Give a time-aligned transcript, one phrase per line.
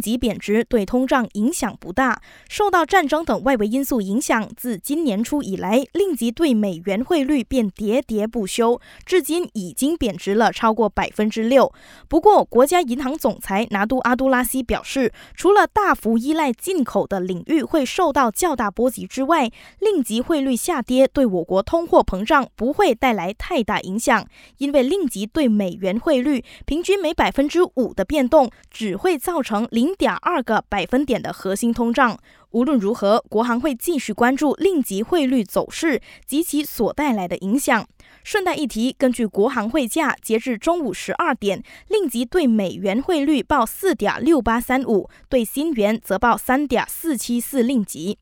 [0.00, 2.22] 令吉贬值对通胀影响不大。
[2.48, 11.70] 受到战争等外围因素影响，自今年初以来，令吉对美元汇率便喋喋不休，至今已经贬值了超过百分之六。
[12.08, 24.26] 不过，国家银行总裁拿督阿杜拉西表示，除了大幅依赖进口的领域会受到较大波及之外，令吉汇率下跌对我国通货膨胀不会带来太大影响，
[24.56, 32.16] 因为令吉对美元汇率平均每百分之五的变动，只会造成零零点二个百分点的核心通胀。
[32.52, 37.84] 无论如何，国行会继续关注令吉汇率走势及其所带来的影响。
[38.22, 48.16] 顺带一提，根据国行汇价，截至中午十二点，令吉对美元汇率报四点六八三五，对新元则报三点四七四令吉。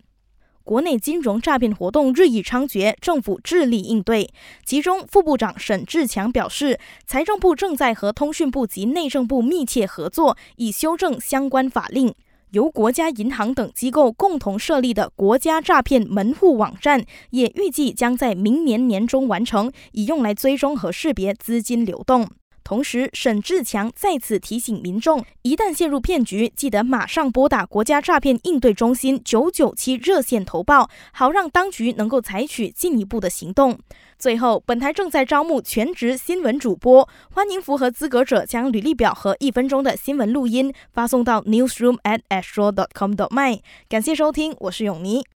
[0.69, 4.29] 国内金融诈骗活动日益猖獗，政府致力应对。
[4.67, 12.15] 其中，副部长沈志强表示，财政部正在和通讯部及内政部密切合作，以修正相关法令。
[12.51, 22.29] 由国家银行等机构共同设立的国家诈骗门户网站，也预计将在明年年中完成，以用来追踪和识别资金流动。
[22.69, 33.79] 同时，沈志强再次提醒民众，一旦陷入骗局，记得马上拨打国家诈骗应对中心九九七热线投报，好让当局能够采取进一步的行动。
[34.19, 43.61] 最后，本台正在招募全职新闻主播，欢迎符合资格者将履历表和一分钟的新闻录音发送到 newsroom at astro dot com dot my。
[43.89, 45.25] 感谢收听，我是永妮。